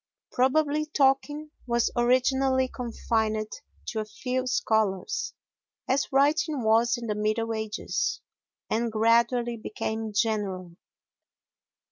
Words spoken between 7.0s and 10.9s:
the middle ages, and gradually became general.